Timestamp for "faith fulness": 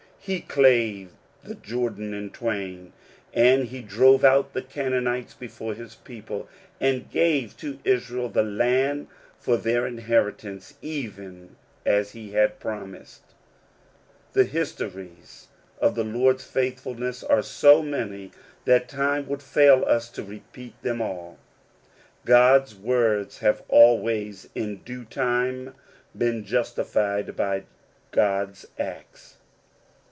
16.43-17.23